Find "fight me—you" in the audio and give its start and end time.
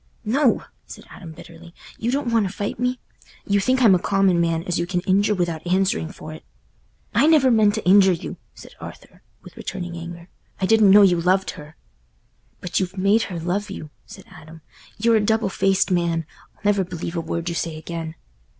2.51-3.59